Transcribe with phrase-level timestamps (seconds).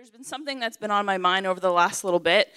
[0.00, 2.54] there's been something that's been on my mind over the last little bit,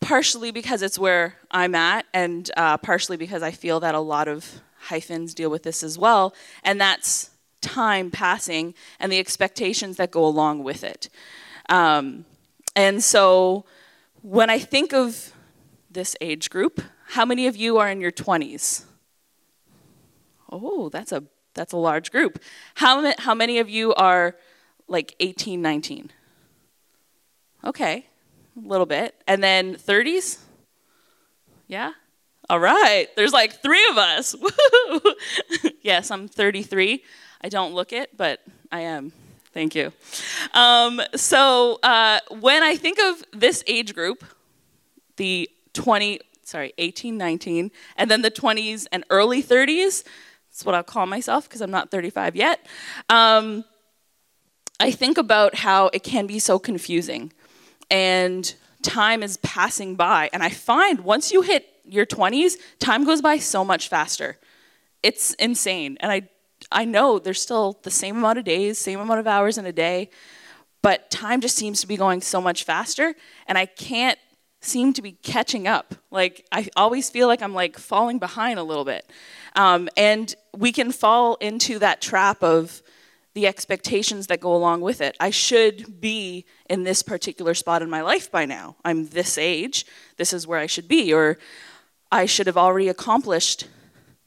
[0.00, 4.28] partially because it's where I'm at, and uh, partially because I feel that a lot
[4.28, 10.10] of hyphens deal with this as well, and that's time passing and the expectations that
[10.10, 11.10] go along with it.
[11.68, 12.24] Um,
[12.74, 13.66] and so
[14.22, 15.34] when I think of
[15.90, 18.86] this age group, how many of you are in your 20s?
[20.50, 22.38] Oh, that's a that's a large group.
[22.76, 24.34] How, how many of you are
[24.88, 26.12] like 18, 19?
[27.64, 28.06] Okay,
[28.56, 29.14] a little bit.
[29.26, 30.38] And then 30s?
[31.66, 31.92] Yeah?
[32.48, 34.34] All right, there's like three of us.
[35.82, 37.02] yes, I'm 33.
[37.42, 38.40] I don't look it, but
[38.72, 39.12] I am.
[39.52, 39.92] Thank you.
[40.54, 44.24] Um, so uh, when I think of this age group,
[45.16, 50.04] the 20, sorry, 18, 19, and then the 20s and early 30s,
[50.50, 52.66] that's what I'll call myself because I'm not 35 yet.
[53.08, 53.64] Um,
[54.78, 57.32] I think about how it can be so confusing
[57.90, 60.30] and time is passing by.
[60.32, 64.38] And I find once you hit your 20s, time goes by so much faster.
[65.02, 65.96] It's insane.
[66.00, 66.28] And I,
[66.70, 69.72] I know there's still the same amount of days, same amount of hours in a
[69.72, 70.10] day,
[70.82, 73.14] but time just seems to be going so much faster.
[73.46, 74.18] And I can't
[74.62, 75.94] seem to be catching up.
[76.10, 79.10] Like, I always feel like I'm like falling behind a little bit.
[79.56, 82.82] Um, and we can fall into that trap of,
[83.40, 85.16] the expectations that go along with it.
[85.18, 88.76] I should be in this particular spot in my life by now.
[88.84, 89.86] I'm this age.
[90.18, 91.10] This is where I should be.
[91.14, 91.38] Or
[92.12, 93.66] I should have already accomplished,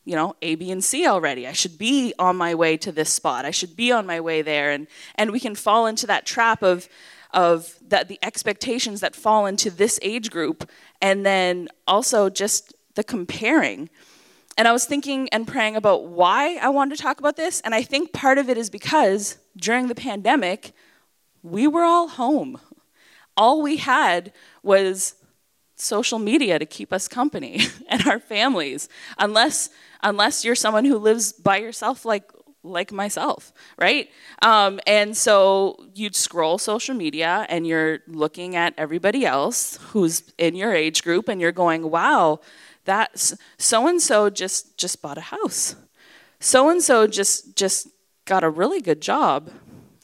[0.04, 1.46] you know, A, B, and C already.
[1.46, 3.46] I should be on my way to this spot.
[3.46, 4.72] I should be on my way there.
[4.72, 6.90] And, and we can fall into that trap of,
[7.32, 10.68] of that the expectations that fall into this age group
[11.04, 13.92] and then also just the comparing
[14.58, 17.62] and I was thinking and praying about why I wanted to talk about this.
[17.62, 20.74] And I think part of it is because during the pandemic,
[21.42, 22.60] we were all home.
[23.36, 25.16] All we had was
[25.76, 29.70] social media to keep us company and our families, unless,
[30.04, 32.32] unless you're someone who lives by yourself like,
[32.64, 34.10] like myself, right?
[34.42, 40.56] Um, and so you'd scroll social media and you're looking at everybody else who's in
[40.56, 42.40] your age group and you're going, wow,
[42.86, 45.76] that so and so just just bought a house.
[46.40, 47.88] So and so just just
[48.26, 49.50] got a really good job.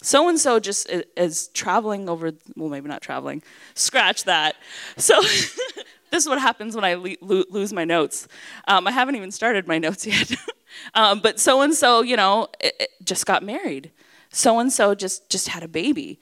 [0.02, 3.44] So and so just is traveling over well maybe not traveling.
[3.74, 4.56] Scratch that.
[4.98, 5.22] So
[6.12, 8.28] this is what happens when I lo- lose my notes.
[8.68, 10.32] Um, I haven't even started my notes yet.
[10.94, 13.92] um, but so and so, you know, it, it just got married.
[14.32, 16.20] So and so just just had a baby.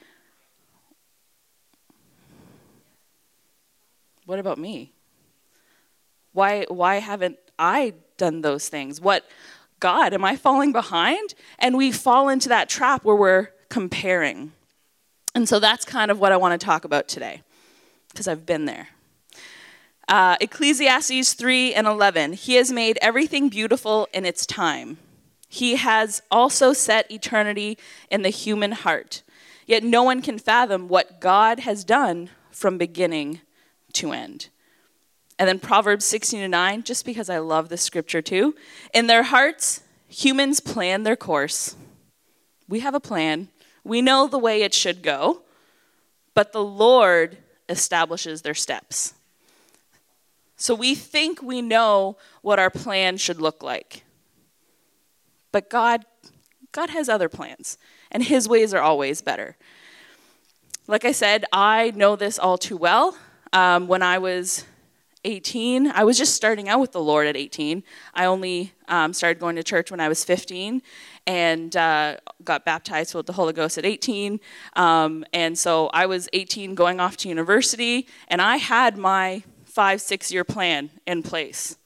[4.26, 4.97] What about me?
[6.38, 9.02] Why, why haven't I done those things?
[9.02, 9.26] What,
[9.80, 11.34] God, am I falling behind?
[11.58, 14.52] And we fall into that trap where we're comparing.
[15.34, 17.42] And so that's kind of what I want to talk about today,
[18.10, 18.90] because I've been there.
[20.08, 22.34] Uh, Ecclesiastes 3 and 11.
[22.34, 25.00] He has made everything beautiful in its time.
[25.50, 27.80] He has also set eternity
[28.12, 29.24] in the human heart.
[29.66, 33.42] Yet no one can fathom what God has done from beginning
[33.94, 34.50] to end.
[35.40, 38.56] And then Proverbs 16 to 9, just because I love this scripture too.
[38.94, 41.76] In their hearts, humans plan their course.
[42.68, 43.50] We have a plan,
[43.84, 45.44] we know the way it should go,
[46.34, 47.38] but the Lord
[47.70, 49.14] establishes their steps.
[50.58, 54.04] So we think we know what our plan should look like.
[55.52, 56.06] But God
[56.72, 57.78] God has other plans,
[58.12, 59.56] and his ways are always better.
[60.86, 63.18] Like I said, I know this all too well.
[63.52, 64.66] Um, when I was
[65.28, 65.92] 18.
[65.92, 67.84] I was just starting out with the Lord at 18.
[68.14, 70.82] I only um, started going to church when I was 15
[71.28, 74.40] and uh, got baptized with the Holy Ghost at 18.
[74.78, 80.00] Um, and so I was 18 going off to university, and I had my five,
[80.02, 81.78] six year plan in place.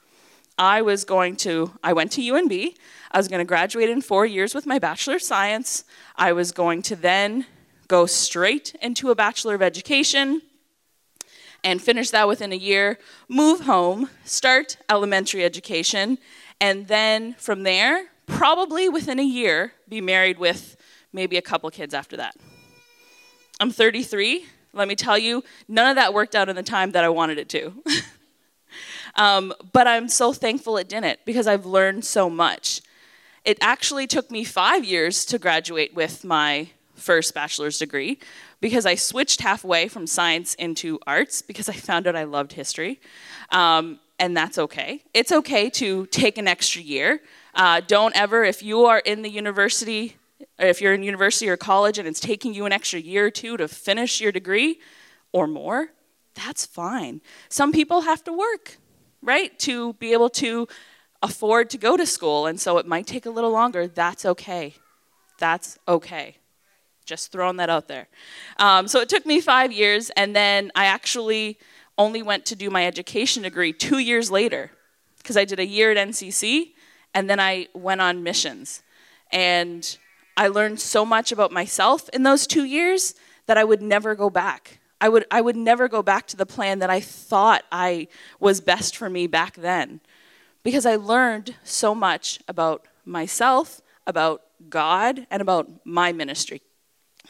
[0.57, 2.75] I was going to, I went to UNB.
[3.11, 5.83] I was going to graduate in four years with my Bachelor of Science.
[6.15, 7.47] I was going to then
[7.87, 10.43] go straight into a Bachelor of Education
[11.63, 12.97] and finish that within a year,
[13.27, 16.17] move home, start elementary education,
[16.59, 20.77] and then from there, probably within a year, be married with
[21.13, 22.35] maybe a couple kids after that.
[23.59, 24.45] I'm 33.
[24.73, 27.37] Let me tell you, none of that worked out in the time that I wanted
[27.37, 27.73] it to.
[29.15, 32.81] um, but I'm so thankful it didn't because I've learned so much.
[33.43, 36.69] It actually took me five years to graduate with my
[37.01, 38.19] first bachelor's degree
[38.61, 43.01] because I switched halfway from science into arts because I found out I loved history.
[43.49, 45.03] Um, and that's okay.
[45.13, 47.21] It's okay to take an extra year.
[47.55, 50.15] Uh, don't ever, if you are in the university
[50.59, 53.31] or if you're in university or college and it's taking you an extra year or
[53.31, 54.79] two to finish your degree
[55.31, 55.89] or more,
[56.35, 57.21] that's fine.
[57.49, 58.77] Some people have to work,
[59.21, 60.67] right, to be able to
[61.21, 63.87] afford to go to school, and so it might take a little longer.
[63.87, 64.75] That's okay.
[65.37, 66.37] That's okay.
[67.05, 68.07] Just throwing that out there.
[68.57, 71.57] Um, so it took me five years, and then I actually
[71.97, 74.71] only went to do my education degree two years later
[75.17, 76.71] because I did a year at NCC
[77.13, 78.81] and then I went on missions.
[79.31, 79.97] And
[80.35, 83.15] I learned so much about myself in those two years
[83.45, 84.79] that I would never go back.
[84.99, 88.07] I would, I would never go back to the plan that I thought I
[88.39, 89.99] was best for me back then
[90.63, 96.61] because I learned so much about myself, about God, and about my ministry.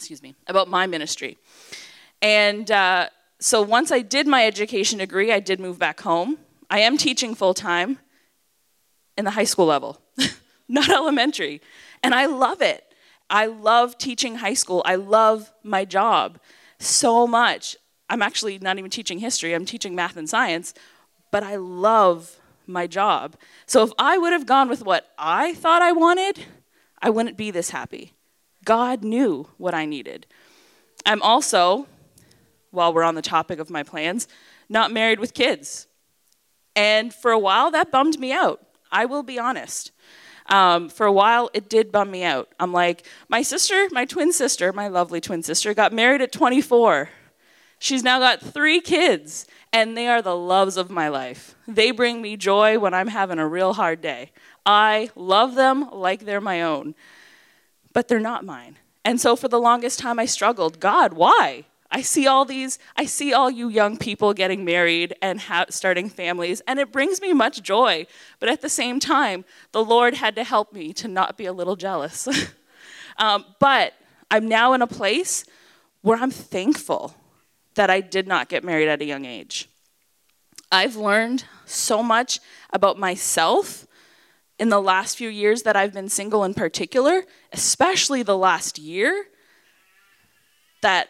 [0.01, 1.37] Excuse me, about my ministry.
[2.23, 3.09] And uh,
[3.39, 6.39] so once I did my education degree, I did move back home.
[6.71, 7.99] I am teaching full time
[9.15, 10.01] in the high school level,
[10.67, 11.61] not elementary.
[12.01, 12.83] And I love it.
[13.29, 14.81] I love teaching high school.
[14.85, 16.39] I love my job
[16.79, 17.77] so much.
[18.09, 20.73] I'm actually not even teaching history, I'm teaching math and science,
[21.29, 23.35] but I love my job.
[23.67, 26.39] So if I would have gone with what I thought I wanted,
[27.03, 28.15] I wouldn't be this happy.
[28.63, 30.25] God knew what I needed.
[31.05, 31.87] I'm also
[32.71, 34.27] while we're on the topic of my plans,
[34.69, 35.87] not married with kids.
[36.75, 38.65] And for a while, that bummed me out.
[38.91, 39.91] I will be honest.
[40.47, 42.49] Um, for a while, it did bum me out.
[42.59, 47.09] I'm like, my sister, my twin sister, my lovely twin sister, got married at 24.
[47.79, 51.55] She's now got three kids, and they are the loves of my life.
[51.67, 54.31] They bring me joy when I'm having a real hard day.
[54.65, 56.95] I love them like they're my own,
[57.93, 58.77] but they're not mine.
[59.03, 61.65] And so for the longest time, I struggled God, why?
[61.93, 66.07] I see all these, I see all you young people getting married and ha- starting
[66.07, 68.07] families, and it brings me much joy.
[68.39, 69.43] But at the same time,
[69.73, 72.29] the Lord had to help me to not be a little jealous.
[73.17, 73.93] um, but
[74.29, 75.43] I'm now in a place
[76.01, 77.15] where I'm thankful
[77.75, 79.69] that I did not get married at a young age.
[80.71, 82.39] I've learned so much
[82.71, 83.85] about myself
[84.61, 89.25] in the last few years that I've been single, in particular, especially the last year,
[90.81, 91.09] that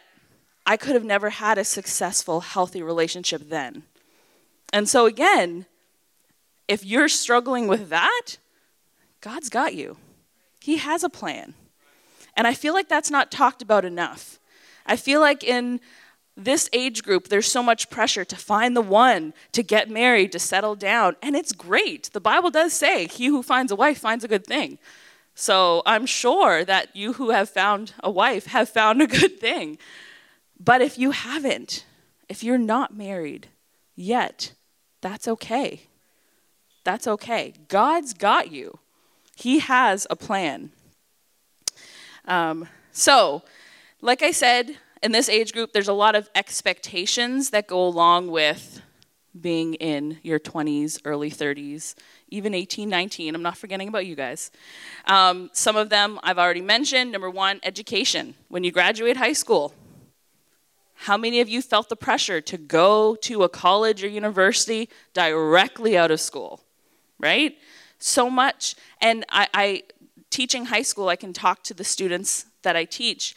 [0.64, 3.82] I could have never had a successful, healthy relationship then.
[4.72, 5.66] And so, again,
[6.66, 8.38] if you're struggling with that,
[9.20, 9.98] God's got you.
[10.58, 11.52] He has a plan.
[12.34, 14.40] And I feel like that's not talked about enough.
[14.86, 15.78] I feel like in
[16.36, 20.38] this age group, there's so much pressure to find the one, to get married, to
[20.38, 21.16] settle down.
[21.22, 22.10] And it's great.
[22.12, 24.78] The Bible does say, He who finds a wife finds a good thing.
[25.34, 29.78] So I'm sure that you who have found a wife have found a good thing.
[30.58, 31.84] But if you haven't,
[32.28, 33.48] if you're not married
[33.94, 34.52] yet,
[35.00, 35.82] that's okay.
[36.84, 37.54] That's okay.
[37.68, 38.78] God's got you,
[39.36, 40.70] He has a plan.
[42.24, 43.42] Um, so,
[44.00, 48.28] like I said, in this age group, there's a lot of expectations that go along
[48.28, 48.80] with
[49.38, 51.94] being in your 20s, early 30s,
[52.28, 53.34] even 18, 19.
[53.34, 54.50] I'm not forgetting about you guys.
[55.06, 57.12] Um, some of them I've already mentioned.
[57.12, 58.34] Number one, education.
[58.48, 59.74] When you graduate high school,
[60.94, 65.96] how many of you felt the pressure to go to a college or university directly
[65.96, 66.60] out of school?
[67.18, 67.56] Right?
[67.98, 68.76] So much.
[69.00, 69.82] And I, I
[70.30, 73.34] teaching high school, I can talk to the students that I teach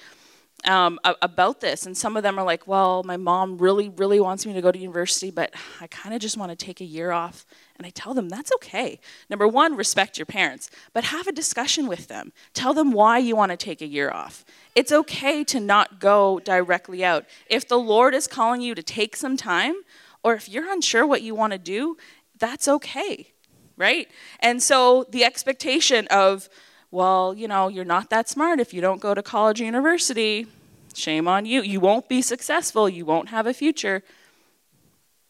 [0.65, 1.85] um, about this.
[1.85, 4.71] And some of them are like, well, my mom really, really wants me to go
[4.71, 7.45] to university, but I kind of just want to take a year off.
[7.78, 8.99] And I tell them that's okay.
[9.30, 12.31] Number one, respect your parents, but have a discussion with them.
[12.54, 14.45] Tell them why you want to take a year off.
[14.75, 17.25] It's okay to not go directly out.
[17.47, 19.75] If the Lord is calling you to take some time,
[20.23, 21.97] or if you're unsure what you want to do,
[22.40, 23.33] that's okay,
[23.78, 24.07] right?
[24.40, 26.49] And so the expectation of,
[26.95, 30.47] well, you know, you're not that smart if you don't go to college or university.
[30.94, 31.61] Shame on you.
[31.61, 32.87] You won't be successful.
[32.87, 34.02] You won't have a future.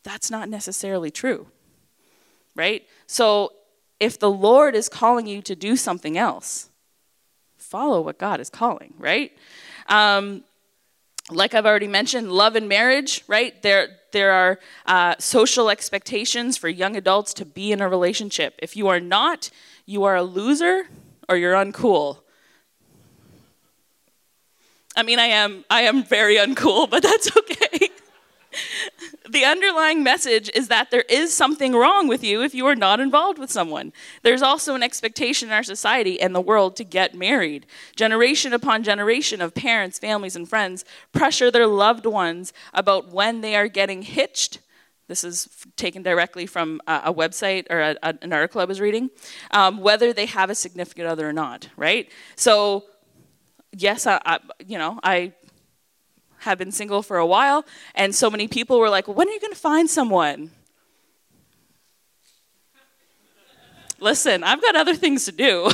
[0.03, 1.47] That's not necessarily true,
[2.55, 2.83] right?
[3.07, 3.51] So
[3.99, 6.69] if the Lord is calling you to do something else,
[7.57, 9.31] follow what God is calling, right?
[9.89, 10.43] Um,
[11.31, 13.59] like I've already mentioned, love and marriage, right?
[13.63, 18.53] There, there are uh, social expectations for young adults to be in a relationship.
[18.59, 19.49] If you are not,
[19.87, 20.85] you are a loser
[21.27, 22.19] or you're uncool.
[24.95, 27.89] I mean, I am, I am very uncool, but that's okay.
[29.29, 33.01] the underlying message is that there is something wrong with you if you are not
[33.01, 33.91] involved with someone.
[34.23, 37.65] There's also an expectation in our society and the world to get married.
[37.95, 43.55] Generation upon generation of parents, families, and friends pressure their loved ones about when they
[43.55, 44.59] are getting hitched
[45.07, 49.09] this is taken directly from a, website or a, a, an article I was reading.
[49.51, 52.09] Um, whether they have a significant other or not, right?
[52.35, 52.85] So
[53.71, 55.33] yes, I, I, you know, I
[56.39, 59.39] have been single for a while, and so many people were like, when are you
[59.39, 60.51] going to find someone?
[63.99, 65.69] Listen, I've got other things to do.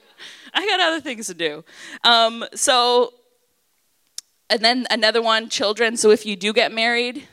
[0.54, 1.64] I got other things to do.
[2.02, 3.14] Um, so,
[4.48, 5.96] and then another one, children.
[5.96, 7.28] So if you do get married,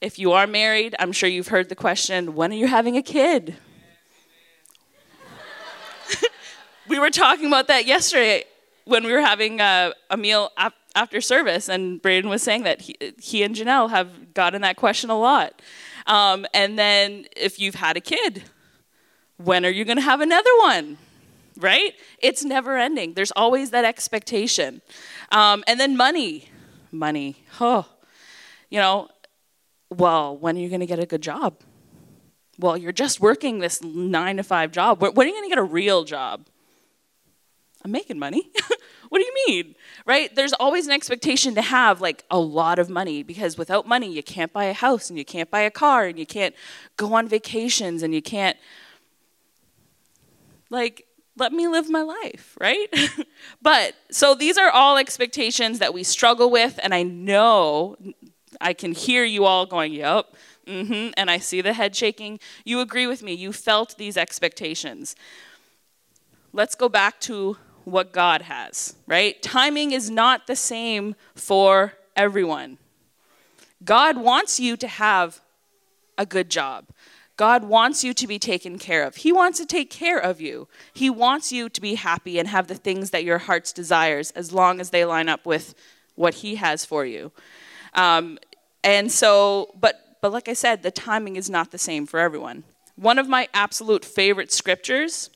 [0.00, 3.02] if you are married, I'm sure you've heard the question, when are you having a
[3.02, 3.56] kid?
[6.88, 8.44] we were talking about that yesterday
[8.84, 12.80] when we were having a, a meal ap- after service, and Braden was saying that
[12.80, 15.60] he, he, and Janelle have gotten that question a lot.
[16.06, 18.42] Um, and then if you've had a kid,
[19.36, 20.98] when are you going to have another one?
[21.58, 21.94] Right?
[22.18, 23.14] It's never ending.
[23.14, 24.80] There's always that expectation.
[25.30, 26.48] Um, and then money.
[26.90, 27.44] Money.
[27.60, 27.86] Oh,
[28.70, 29.08] you know,
[29.90, 31.56] well, when are you going to get a good job?
[32.58, 35.00] Well, you're just working this nine to five job.
[35.00, 36.46] When are you going to get a real job?
[37.82, 38.50] I'm making money.
[39.08, 39.74] what do you mean?
[40.04, 40.34] Right?
[40.34, 44.22] There's always an expectation to have like a lot of money because without money, you
[44.22, 46.54] can't buy a house and you can't buy a car and you can't
[46.96, 48.58] go on vacations and you can't,
[50.68, 51.06] like,
[51.36, 52.86] let me live my life, right?
[53.62, 57.96] but so these are all expectations that we struggle with, and I know
[58.60, 60.26] I can hear you all going, yep,
[60.66, 62.38] mm-hmm, and I see the head shaking.
[62.64, 63.32] You agree with me.
[63.32, 65.16] You felt these expectations.
[66.52, 69.40] Let's go back to what God has, right?
[69.42, 72.78] Timing is not the same for everyone.
[73.84, 75.40] God wants you to have
[76.18, 76.86] a good job.
[77.36, 79.16] God wants you to be taken care of.
[79.16, 80.68] He wants to take care of you.
[80.92, 84.52] He wants you to be happy and have the things that your heart's desires as
[84.52, 85.74] long as they line up with
[86.16, 87.32] what He has for you.
[87.94, 88.38] Um,
[88.82, 92.64] and so, but but like I said, the timing is not the same for everyone.
[92.96, 95.30] One of my absolute favorite scriptures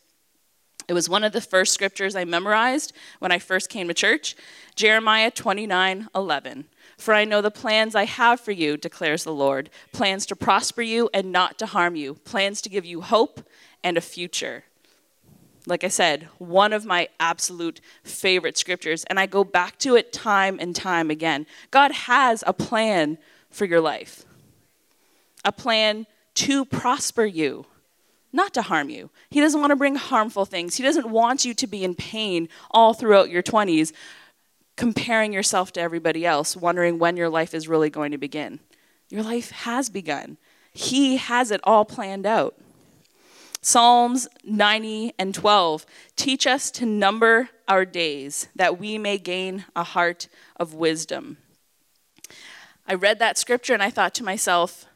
[0.86, 4.36] it was one of the first scriptures I memorized when I first came to church
[4.74, 6.64] Jeremiah 29 11.
[6.98, 10.82] For I know the plans I have for you, declares the Lord plans to prosper
[10.82, 13.48] you and not to harm you, plans to give you hope
[13.82, 14.64] and a future.
[15.66, 20.12] Like I said, one of my absolute favorite scriptures, and I go back to it
[20.12, 21.46] time and time again.
[21.70, 23.16] God has a plan
[23.54, 24.24] for your life,
[25.44, 27.66] a plan to prosper you
[28.34, 29.10] not to harm you.
[29.30, 30.74] He doesn't want to bring harmful things.
[30.74, 33.92] He doesn't want you to be in pain all throughout your 20s,
[34.76, 38.58] comparing yourself to everybody else, wondering when your life is really going to begin.
[39.08, 40.36] Your life has begun,
[40.72, 42.56] He has it all planned out.
[43.62, 49.84] Psalms 90 and 12 teach us to number our days that we may gain a
[49.84, 51.38] heart of wisdom.
[52.86, 54.86] I read that scripture and I thought to myself,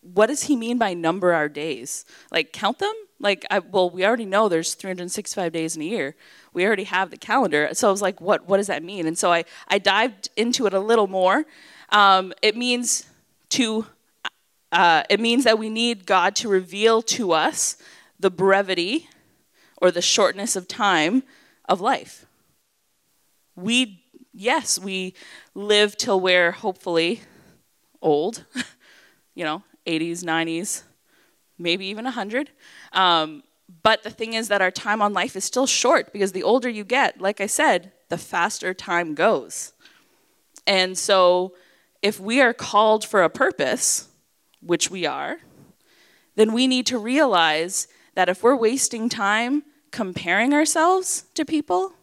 [0.00, 2.04] what does he mean by number our days?
[2.30, 2.92] Like count them?
[3.18, 6.16] Like I, well, we already know there's 365 days in a year.
[6.52, 7.68] We already have the calendar.
[7.72, 9.06] So I was like, what what does that mean?
[9.06, 11.44] And so I I dived into it a little more.
[11.90, 13.06] Um, it means
[13.50, 13.86] to
[14.72, 17.76] uh, it means that we need God to reveal to us
[18.18, 19.08] the brevity
[19.76, 21.22] or the shortness of time
[21.68, 22.26] of life.
[23.56, 23.99] We
[24.32, 25.14] yes, we
[25.54, 27.22] live till we're hopefully
[28.02, 28.44] old.
[29.34, 30.82] you know, 80s, 90s,
[31.58, 32.50] maybe even 100.
[32.92, 33.42] Um,
[33.82, 36.68] but the thing is that our time on life is still short because the older
[36.68, 39.72] you get, like I said, the faster time goes.
[40.66, 41.54] And so
[42.02, 44.08] if we are called for a purpose,
[44.60, 45.38] which we are,
[46.34, 51.94] then we need to realize that if we're wasting time comparing ourselves to people,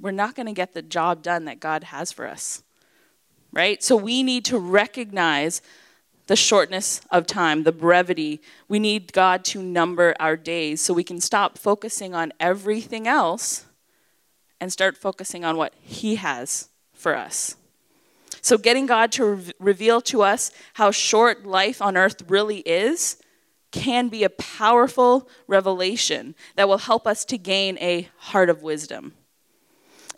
[0.00, 2.62] we're not going to get the job done that God has for us.
[3.52, 3.82] Right?
[3.82, 5.60] So we need to recognize
[6.26, 8.40] the shortness of time, the brevity.
[8.68, 13.66] We need God to number our days so we can stop focusing on everything else
[14.60, 17.56] and start focusing on what He has for us.
[18.42, 23.20] So, getting God to re- reveal to us how short life on earth really is
[23.72, 29.14] can be a powerful revelation that will help us to gain a heart of wisdom.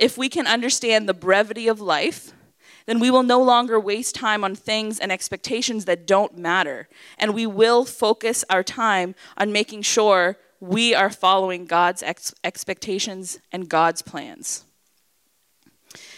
[0.03, 2.33] If we can understand the brevity of life,
[2.87, 6.89] then we will no longer waste time on things and expectations that don't matter.
[7.19, 13.39] And we will focus our time on making sure we are following God's ex- expectations
[13.53, 14.65] and God's plans.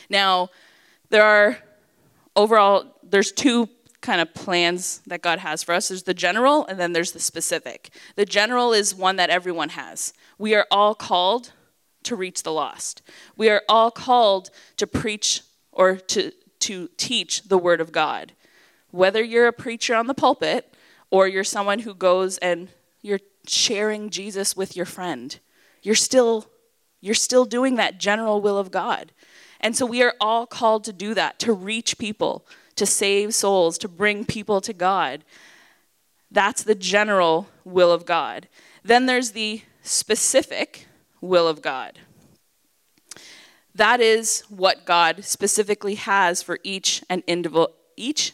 [0.08, 0.48] Now,
[1.10, 1.58] there are
[2.34, 3.68] overall, there's two
[4.00, 5.88] kind of plans that God has for us.
[5.88, 7.90] There's the general and then there's the specific.
[8.16, 10.14] The general is one that everyone has.
[10.38, 11.52] We are all called
[12.04, 13.02] to reach the lost.
[13.36, 15.42] We are all called to preach
[15.72, 18.32] or to to teach the Word of God.
[18.90, 20.74] Whether you're a preacher on the pulpit
[21.10, 22.68] or you're someone who goes and
[23.02, 25.38] you're sharing Jesus with your friend,
[25.82, 26.46] you're still
[27.04, 29.12] You're still doing that general will of God.
[29.60, 32.46] And so we are all called to do that, to reach people,
[32.76, 35.22] to save souls, to bring people to God.
[36.30, 38.48] That's the general will of God.
[38.82, 40.86] Then there's the specific
[41.24, 41.98] will of God.
[43.74, 48.32] That is what God specifically has for each and individual each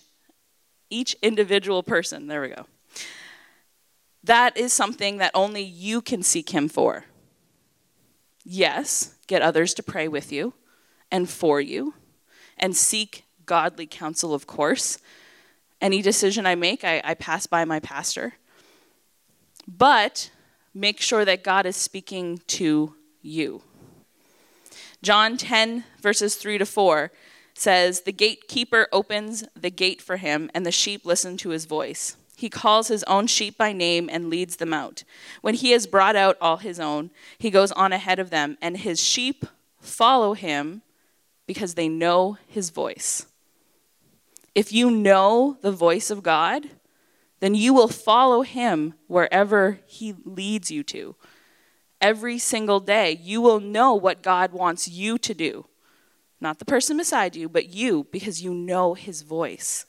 [0.91, 2.27] each individual person.
[2.27, 2.67] There we go.
[4.25, 7.05] That is something that only you can seek him for.
[8.45, 10.55] Yes, get others to pray with you
[11.11, 11.95] and for you
[12.59, 14.99] and seek godly counsel, of course.
[15.81, 18.35] Any decision I make, I, I pass by my pastor.
[19.67, 20.31] But
[20.75, 23.63] make sure that God is speaking to you.
[25.03, 27.11] John 10, verses 3 to 4
[27.55, 32.17] says, The gatekeeper opens the gate for him, and the sheep listen to his voice.
[32.37, 35.05] He calls his own sheep by name and leads them out.
[35.43, 38.79] When he has brought out all his own, he goes on ahead of them, and
[38.79, 39.45] his sheep
[39.81, 40.83] follow him
[41.47, 43.27] because they know his voice.
[44.55, 46.71] If you know the voice of God,
[47.41, 51.17] then you will follow him wherever he leads you to.
[52.01, 55.67] Every single day, you will know what God wants you to do.
[56.41, 59.85] Not the person beside you, but you, because you know his voice.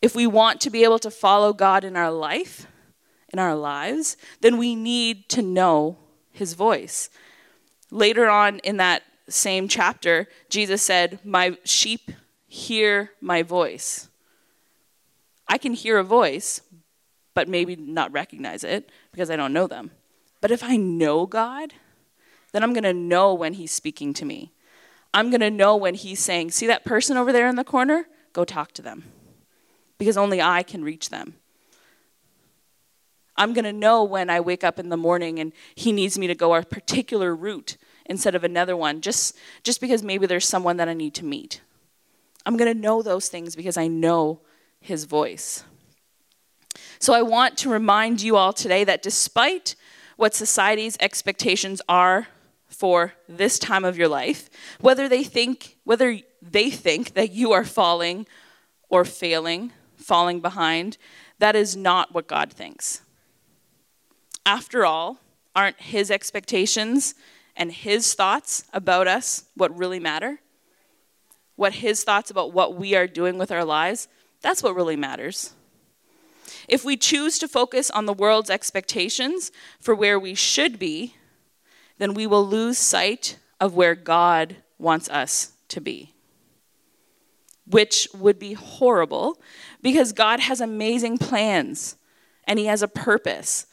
[0.00, 2.66] If we want to be able to follow God in our life,
[3.32, 5.98] in our lives, then we need to know
[6.30, 7.10] his voice.
[7.90, 12.10] Later on in that same chapter, Jesus said, My sheep
[12.46, 14.07] hear my voice.
[15.48, 16.60] I can hear a voice,
[17.34, 19.90] but maybe not recognize it because I don't know them.
[20.40, 21.72] But if I know God,
[22.52, 24.52] then I'm going to know when He's speaking to me.
[25.14, 28.06] I'm going to know when He's saying, See that person over there in the corner?
[28.32, 29.04] Go talk to them.
[29.98, 31.34] Because only I can reach them.
[33.36, 36.26] I'm going to know when I wake up in the morning and He needs me
[36.26, 37.76] to go a particular route
[38.06, 41.60] instead of another one, just, just because maybe there's someone that I need to meet.
[42.46, 44.40] I'm going to know those things because I know
[44.80, 45.64] His voice.
[46.98, 49.76] So I want to remind you all today that despite
[50.16, 52.28] what society's expectations are
[52.68, 57.64] for this time of your life, whether they think whether they think that you are
[57.64, 58.26] falling
[58.88, 60.96] or failing, falling behind,
[61.38, 63.02] that is not what God thinks.
[64.44, 65.18] After all,
[65.54, 67.14] aren't his expectations
[67.56, 70.40] and his thoughts about us what really matter?
[71.56, 74.08] What his thoughts about what we are doing with our lives,
[74.40, 75.54] that's what really matters.
[76.68, 81.14] If we choose to focus on the world's expectations for where we should be,
[81.98, 86.14] then we will lose sight of where God wants us to be.
[87.66, 89.40] Which would be horrible
[89.82, 91.96] because God has amazing plans
[92.44, 93.66] and He has a purpose.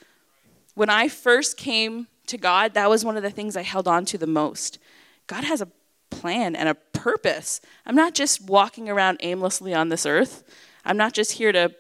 [0.74, 4.04] When I first came to God, that was one of the things I held on
[4.06, 4.80] to the most.
[5.28, 5.70] God has a
[6.10, 7.62] plan and a purpose.
[7.86, 10.44] I'm not just walking around aimlessly on this earth.
[10.84, 11.74] I'm not just here to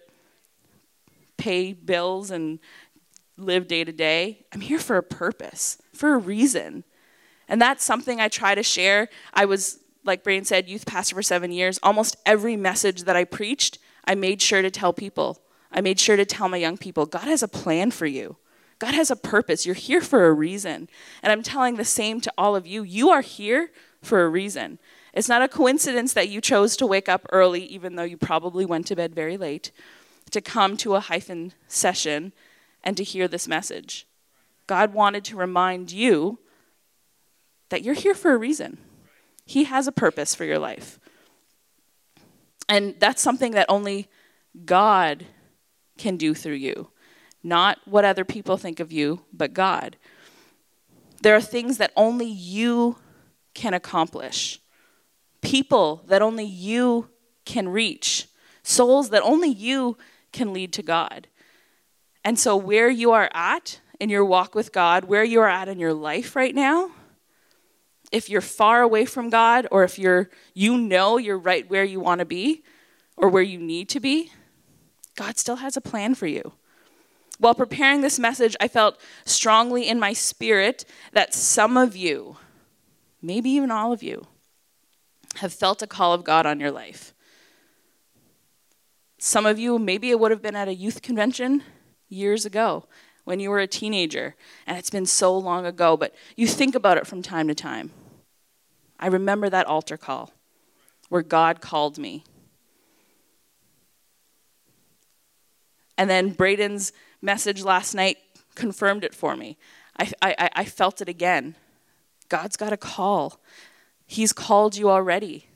[1.38, 2.60] pay bills and
[3.38, 4.46] live day to day.
[4.54, 6.84] I'm here for a purpose, for a reason.
[7.48, 9.10] And that's something I try to share.
[9.34, 11.80] I was, like Braden said, youth pastor for seven years.
[11.84, 15.42] Almost every message that I preached, I made sure to tell people.
[15.72, 18.38] I made sure to tell my young people God has a plan for you.
[18.80, 19.66] God has a purpose.
[19.66, 20.90] You're here for a reason.
[21.22, 22.84] And I'm telling the same to all of you.
[22.84, 23.72] You are here
[24.06, 24.80] for a reason.
[25.13, 28.65] It's not a coincidence that you chose to wake up early, even though you probably
[28.65, 29.72] went to bed very late
[30.32, 32.34] to come to a hyphen session
[32.84, 34.08] and to hear this message.
[34.68, 36.39] God wanted to remind you
[37.70, 38.78] that you're here for a reason.
[39.46, 41.00] He has a purpose for your life.
[42.68, 44.10] And that's something that only
[44.65, 45.26] God
[45.98, 46.89] can do through you.
[47.44, 49.98] Not what other people think of you, but God.
[51.22, 52.98] There are things that only you
[53.56, 54.60] can accomplish,
[55.41, 57.10] people that only you
[57.46, 58.28] can reach,
[58.62, 59.98] souls that only you
[60.32, 61.28] can lead to God.
[62.24, 65.68] And so, where you are at in your walk with God, where you are at
[65.68, 66.91] in your life right now,
[68.12, 72.00] if you're far away from God or if you're you know you're right where you
[72.00, 72.63] want to be
[73.18, 74.32] or where you need to be,
[75.15, 76.54] God still has a plan for you.
[77.39, 82.38] While preparing this message, I felt strongly in my spirit that some of you,
[83.26, 84.28] maybe even all of you,
[85.38, 87.14] have felt a call of God on your life.
[89.18, 91.64] Some of you, maybe it would have been at a youth convention
[92.10, 92.86] years ago
[93.24, 94.36] when you were a teenager,
[94.68, 97.92] and it's been so long ago, but you think about it from time to time.
[99.00, 100.32] I remember that altar call
[101.10, 102.24] where God called me.
[105.98, 108.18] And then Braden's message last night
[108.54, 109.58] confirmed it for me.
[109.98, 111.56] I, I, I felt it again.
[112.30, 113.40] God's got a call.
[114.06, 115.48] He's called you already.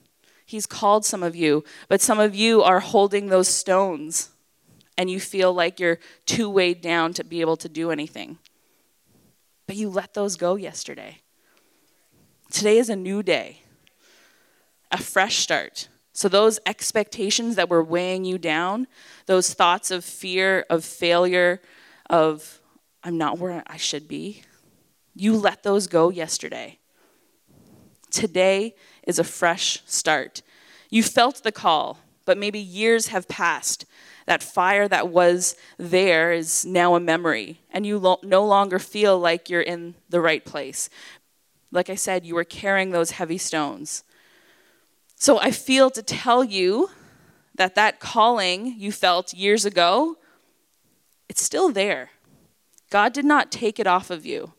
[0.45, 4.29] He's called some of you, but some of you are holding those stones
[4.97, 8.37] and you feel like you're too weighed down to be able to do anything.
[9.67, 11.19] But you let those go yesterday.
[12.51, 13.61] Today is a new day,
[14.91, 15.87] a fresh start.
[16.11, 18.87] So, those expectations that were weighing you down,
[19.27, 21.61] those thoughts of fear, of failure,
[22.09, 22.59] of
[23.03, 24.41] I'm not where I should be,
[25.19, 26.79] you let those go yesterday.
[28.09, 30.41] Today is a fresh start.
[30.89, 33.85] You felt the call, but maybe years have passed.
[34.25, 39.19] That fire that was there is now a memory, and you lo- no longer feel
[39.19, 40.89] like you're in the right place.
[41.71, 44.03] Like I said, you were carrying those heavy stones.
[45.15, 46.89] So I feel to tell you
[47.55, 50.17] that that calling you felt years ago,
[51.27, 52.11] it's still there.
[52.89, 54.53] God did not take it off of you.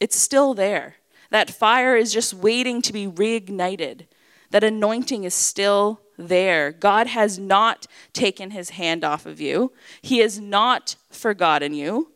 [0.00, 0.96] It's still there.
[1.30, 4.06] That fire is just waiting to be reignited.
[4.50, 6.72] That anointing is still there.
[6.72, 12.12] God has not taken his hand off of you, He has not forgotten you,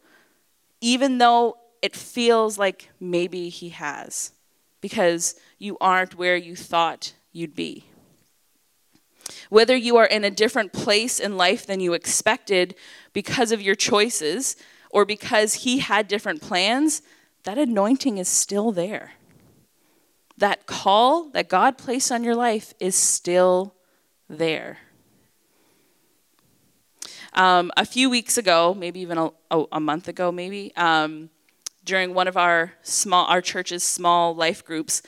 [0.80, 4.32] even though it feels like maybe He has,
[4.80, 7.86] because you aren't where you thought you'd be.
[9.48, 12.74] Whether you are in a different place in life than you expected
[13.12, 14.56] because of your choices
[14.90, 17.02] or because He had different plans,
[17.44, 19.12] that anointing is still there.
[20.36, 23.74] That call that God placed on your life is still
[24.28, 24.78] there.
[27.34, 31.30] Um, a few weeks ago, maybe even a, a month ago, maybe, um,
[31.84, 35.02] during one of our small, our church's small life groups,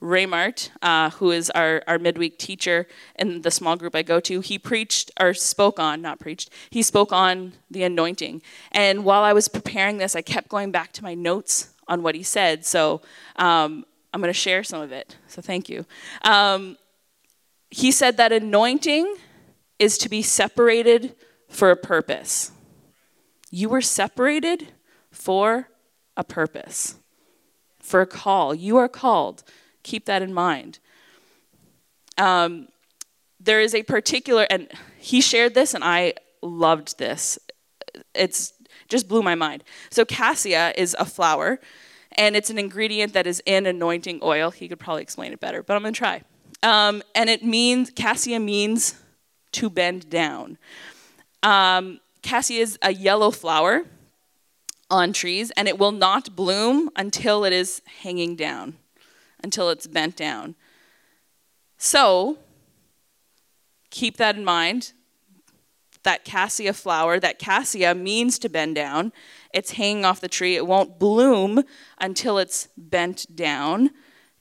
[0.00, 2.86] Raymart, uh, who is our, our midweek teacher
[3.18, 6.82] in the small group I go to, he preached or spoke on, not preached, he
[6.82, 8.42] spoke on the anointing.
[8.70, 12.14] And while I was preparing this, I kept going back to my notes on what
[12.14, 12.64] he said.
[12.64, 13.02] So
[13.36, 15.16] um, I'm going to share some of it.
[15.28, 15.84] So thank you.
[16.22, 16.76] Um,
[17.70, 19.16] he said that anointing
[19.78, 21.14] is to be separated
[21.48, 22.52] for a purpose.
[23.50, 24.68] You were separated
[25.10, 25.68] for
[26.16, 26.96] a purpose,
[27.78, 28.54] for a call.
[28.54, 29.42] You are called.
[29.82, 30.78] Keep that in mind.
[32.16, 32.68] Um,
[33.40, 34.68] there is a particular, and
[34.98, 37.38] he shared this, and I loved this.
[38.14, 38.53] It's
[38.94, 39.64] just blew my mind.
[39.90, 41.58] So cassia is a flower,
[42.12, 44.52] and it's an ingredient that is in anointing oil.
[44.52, 46.22] He could probably explain it better, but I'm gonna try.
[46.62, 48.94] Um, and it means cassia means
[49.52, 50.58] to bend down.
[51.42, 53.84] Um, cassia is a yellow flower
[54.88, 58.76] on trees, and it will not bloom until it is hanging down,
[59.42, 60.54] until it's bent down.
[61.78, 62.38] So
[63.90, 64.92] keep that in mind
[66.04, 69.12] that cassia flower, that cassia means to bend down.
[69.52, 70.56] It's hanging off the tree.
[70.56, 71.64] It won't bloom
[71.98, 73.90] until it's bent down.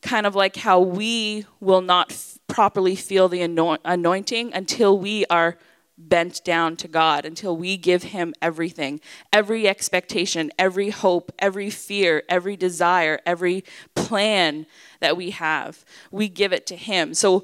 [0.02, 5.58] Kind of like how we will not f- properly feel the anointing until we are
[5.98, 9.00] bent down to God, until we give Him everything
[9.32, 13.64] every expectation, every hope, every fear, every desire, every
[13.96, 14.66] plan
[15.00, 15.86] that we have.
[16.12, 17.14] We give it to Him.
[17.14, 17.44] So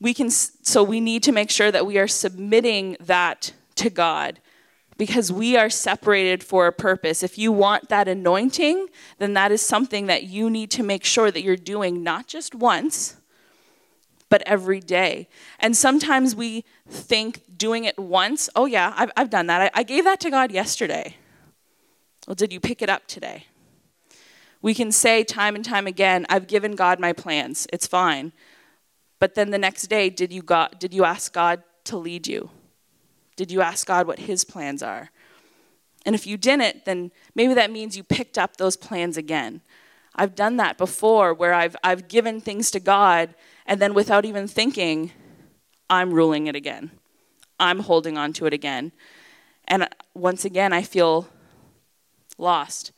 [0.00, 4.40] we can so we need to make sure that we are submitting that to God
[5.00, 7.22] because we are separated for a purpose.
[7.22, 11.30] If you want that anointing, then that is something that you need to make sure
[11.30, 13.16] that you're doing not just once,
[14.28, 15.26] but every day.
[15.58, 19.72] And sometimes we think doing it once, oh, yeah, I've, I've done that.
[19.74, 21.16] I, I gave that to God yesterday.
[22.26, 23.46] Well, did you pick it up today?
[24.60, 27.66] We can say time and time again, I've given God my plans.
[27.72, 28.32] It's fine.
[29.18, 30.42] But then the next day, did you,
[30.78, 32.50] did you ask God to lead you?
[33.40, 35.08] Did you ask God what His plans are?
[36.04, 39.62] And if you didn't, then maybe that means you picked up those plans again.
[40.14, 44.46] I've done that before where I've, I've given things to God, and then without even
[44.46, 45.12] thinking,
[45.88, 46.90] I'm ruling it again.
[47.58, 48.92] I'm holding on to it again.
[49.66, 51.26] And once again, I feel
[52.36, 52.92] lost.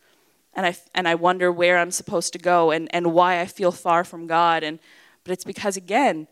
[0.55, 3.71] And I, and I wonder where I'm supposed to go and, and why I feel
[3.71, 4.65] far from God.
[4.65, 4.81] And,
[5.23, 6.27] but it's because, again,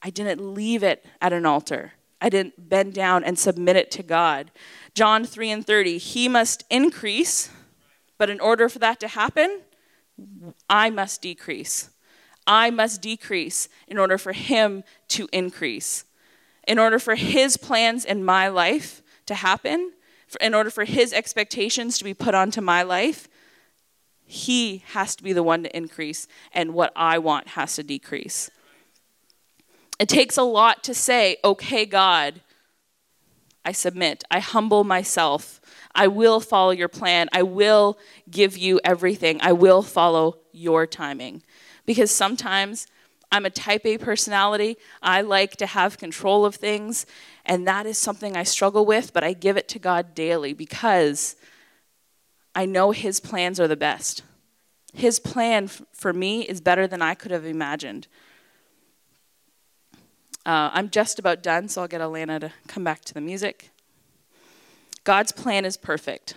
[0.00, 1.94] I didn't leave it at an altar.
[2.20, 4.50] I didn't bend down and submit it to God.
[4.94, 7.50] John 3 and 30, he must increase,
[8.18, 9.60] but in order for that to happen,
[10.68, 11.90] I must decrease.
[12.46, 16.04] I must decrease in order for him to increase.
[16.66, 19.92] In order for his plans in my life to happen,
[20.40, 23.28] in order for his expectations to be put onto my life,
[24.24, 28.50] he has to be the one to increase, and what I want has to decrease.
[29.98, 32.40] It takes a lot to say, okay, God,
[33.64, 34.24] I submit.
[34.30, 35.60] I humble myself.
[35.94, 37.28] I will follow your plan.
[37.32, 37.98] I will
[38.30, 39.40] give you everything.
[39.42, 41.42] I will follow your timing.
[41.84, 42.86] Because sometimes
[43.30, 44.76] I'm a type A personality.
[45.02, 47.04] I like to have control of things,
[47.44, 51.36] and that is something I struggle with, but I give it to God daily because
[52.54, 54.22] I know His plans are the best.
[54.94, 58.08] His plan for me is better than I could have imagined.
[60.48, 63.70] Uh, I'm just about done, so I'll get Alana to come back to the music.
[65.04, 66.36] God's plan is perfect.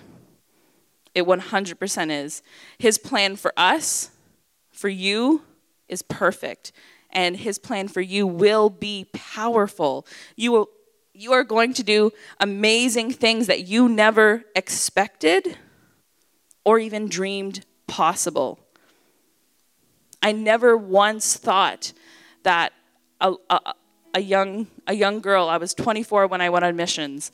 [1.16, 2.44] It 100% is.
[2.78, 4.12] His plan for us,
[4.70, 5.44] for you,
[5.88, 6.74] is perfect.
[7.10, 10.06] And his plan for you will be powerful.
[10.36, 10.70] You will
[11.14, 15.58] you are going to do amazing things that you never expected
[16.66, 18.60] or even dreamed possible.
[20.22, 21.94] I never once thought
[22.44, 22.74] that
[23.22, 23.74] a, a,
[24.14, 27.32] a, young, a young girl, I was 24 when I went on missions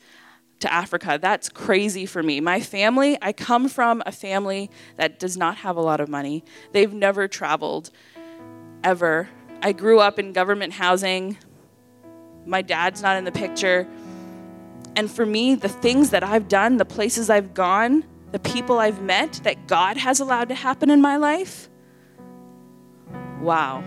[0.60, 1.18] to Africa.
[1.20, 2.40] That's crazy for me.
[2.40, 6.44] My family, I come from a family that does not have a lot of money.
[6.72, 7.90] They've never traveled
[8.82, 9.28] ever.
[9.62, 11.36] I grew up in government housing.
[12.46, 13.86] My dad's not in the picture.
[14.96, 19.00] And for me, the things that I've done, the places I've gone, the people I've
[19.00, 21.68] met that God has allowed to happen in my life,
[23.40, 23.84] wow.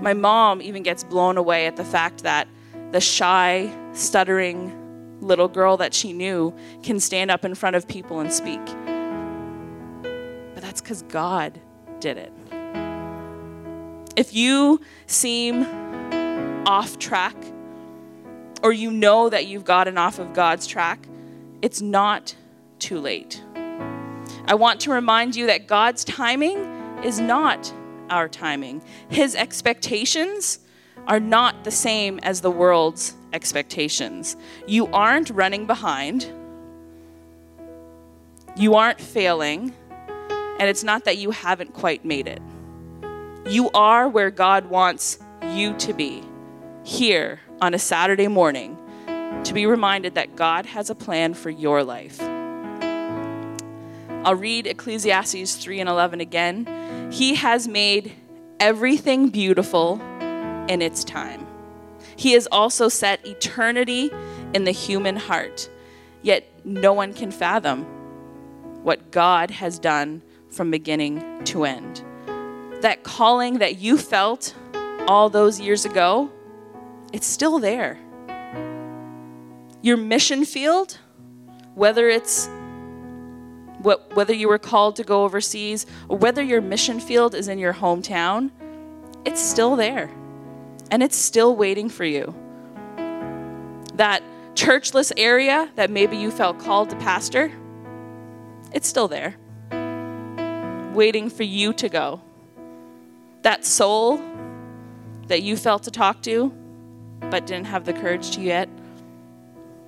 [0.00, 2.48] My mom even gets blown away at the fact that
[2.92, 4.76] the shy, stuttering
[5.20, 8.64] little girl that she knew can stand up in front of people and speak.
[10.54, 11.60] But that's because God
[12.00, 12.32] did it.
[14.16, 15.66] If you seem
[16.66, 17.36] off track,
[18.62, 21.06] or you know that you've gotten off of God's track,
[21.62, 22.34] it's not
[22.78, 23.42] too late.
[24.46, 26.58] I want to remind you that God's timing
[27.02, 27.72] is not
[28.10, 28.82] our timing.
[29.08, 30.60] His expectations
[31.06, 34.36] are not the same as the world's expectations.
[34.66, 36.30] You aren't running behind,
[38.56, 39.72] you aren't failing,
[40.28, 42.42] and it's not that you haven't quite made it.
[43.46, 46.22] You are where God wants you to be
[46.84, 48.76] here on a Saturday morning
[49.44, 52.20] to be reminded that God has a plan for your life.
[54.22, 57.10] I'll read Ecclesiastes 3 and 11 again.
[57.10, 58.12] He has made
[58.58, 59.98] everything beautiful
[60.68, 61.46] in its time.
[62.16, 64.10] He has also set eternity
[64.52, 65.70] in the human heart,
[66.20, 67.84] yet no one can fathom
[68.82, 72.04] what God has done from beginning to end.
[72.82, 74.54] That calling that you felt
[75.08, 76.30] all those years ago,
[77.12, 77.98] it's still there.
[79.80, 80.98] Your mission field,
[81.74, 82.50] whether it's
[83.82, 87.58] what, whether you were called to go overseas or whether your mission field is in
[87.58, 88.50] your hometown,
[89.24, 90.10] it's still there.
[90.90, 92.34] And it's still waiting for you.
[93.94, 94.22] That
[94.54, 97.52] churchless area that maybe you felt called to pastor,
[98.72, 99.36] it's still there,
[100.92, 102.20] waiting for you to go.
[103.42, 104.20] That soul
[105.28, 106.52] that you felt to talk to,
[107.30, 108.68] but didn't have the courage to yet,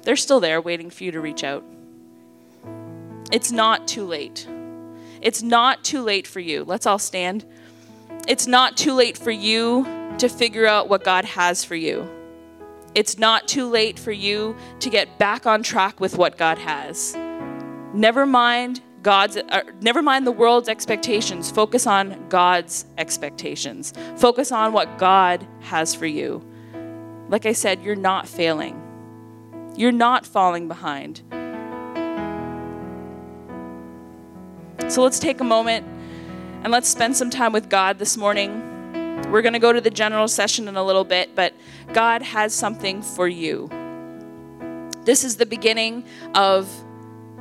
[0.03, 1.65] they're still there waiting for you to reach out.
[3.33, 4.47] It's not too late.
[5.23, 6.65] It's not too late for you.
[6.65, 7.47] Let's all stand.
[8.29, 9.87] It's not too late for you
[10.19, 12.07] to figure out what God has for you.
[12.95, 17.17] It's not too late for you to get back on track with what God has.
[17.95, 21.51] Never mind God's uh, never mind the world's expectations.
[21.51, 23.95] Focus on God's expectations.
[24.17, 26.45] Focus on what God has for you.
[27.29, 28.79] Like I said, you're not failing.
[29.75, 31.23] You're not falling behind.
[34.89, 35.87] So let's take a moment
[36.63, 38.71] and let's spend some time with God this morning.
[39.31, 41.55] We're going to go to the general session in a little bit, but
[41.93, 43.69] God has something for you.
[45.05, 46.71] This is the beginning of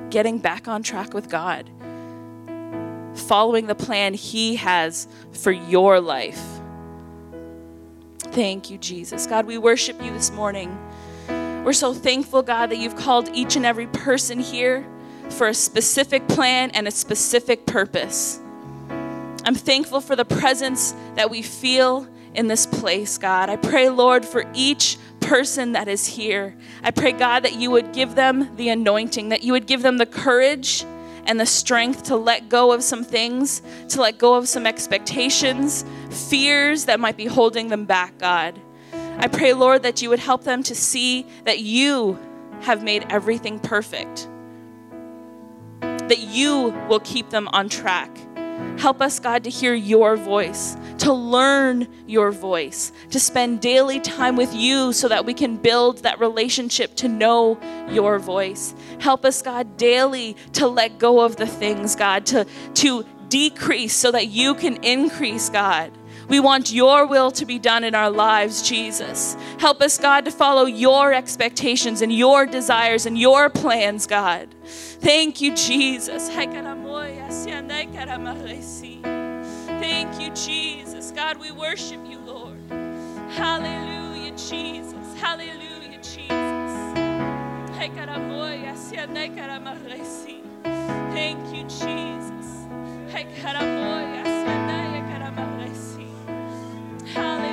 [0.09, 1.69] getting back on track with God,
[3.13, 6.41] following the plan He has for your life.
[8.19, 9.27] Thank you, Jesus.
[9.27, 10.77] God, we worship you this morning.
[11.65, 14.87] We're so thankful, God, that you've called each and every person here
[15.31, 18.39] for a specific plan and a specific purpose.
[19.43, 23.49] I'm thankful for the presence that we feel in this place, God.
[23.49, 26.55] I pray, Lord, for each person that is here.
[26.83, 29.97] I pray, God, that you would give them the anointing, that you would give them
[29.97, 30.85] the courage
[31.25, 35.85] and the strength to let go of some things, to let go of some expectations,
[36.09, 38.59] fears that might be holding them back, God.
[39.17, 42.17] I pray, Lord, that you would help them to see that you
[42.61, 44.27] have made everything perfect
[46.11, 48.11] that you will keep them on track.
[48.77, 54.35] Help us, God, to hear your voice, to learn your voice, to spend daily time
[54.35, 57.57] with you so that we can build that relationship to know
[57.89, 58.75] your voice.
[58.99, 64.11] Help us, God, daily to let go of the things, God, to, to decrease so
[64.11, 65.93] that you can increase, God.
[66.27, 69.35] We want your will to be done in our lives, Jesus.
[69.59, 74.47] Help us, God, to follow your expectations and your desires and your plans, God.
[74.65, 76.29] Thank you, Jesus.
[79.81, 81.11] Thank you, Jesus.
[81.11, 82.59] God, we worship you, Lord.
[83.31, 85.19] Hallelujah, Jesus.
[85.19, 86.29] Hallelujah, Jesus.
[91.13, 92.21] Thank you, Jesus.
[97.13, 97.50] Hallelujah.